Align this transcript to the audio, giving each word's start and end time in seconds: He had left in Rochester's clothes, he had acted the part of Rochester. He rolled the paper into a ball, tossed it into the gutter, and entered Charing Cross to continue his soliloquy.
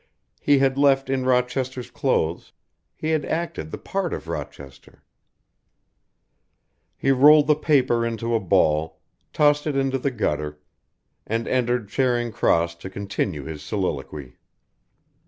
He 0.39 0.57
had 0.57 0.79
left 0.79 1.11
in 1.11 1.27
Rochester's 1.27 1.91
clothes, 1.91 2.53
he 2.95 3.11
had 3.11 3.23
acted 3.23 3.69
the 3.69 3.77
part 3.77 4.15
of 4.15 4.27
Rochester. 4.27 5.03
He 6.97 7.11
rolled 7.11 7.45
the 7.45 7.53
paper 7.53 8.03
into 8.03 8.33
a 8.33 8.39
ball, 8.39 8.99
tossed 9.31 9.67
it 9.67 9.75
into 9.75 9.99
the 9.99 10.09
gutter, 10.09 10.57
and 11.27 11.47
entered 11.47 11.87
Charing 11.87 12.31
Cross 12.31 12.77
to 12.77 12.89
continue 12.89 13.43
his 13.43 13.61
soliloquy. 13.61 14.37